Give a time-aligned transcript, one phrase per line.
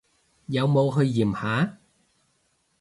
[0.47, 1.77] 有冇去驗下？